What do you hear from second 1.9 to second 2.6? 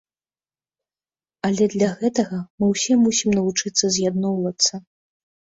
гэтага